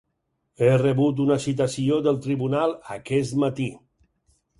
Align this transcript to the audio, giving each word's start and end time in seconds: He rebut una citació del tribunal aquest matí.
He 0.61 0.69
rebut 0.83 1.19
una 1.25 1.37
citació 1.43 1.99
del 2.07 2.17
tribunal 2.23 2.73
aquest 2.95 3.37
matí. 3.45 3.69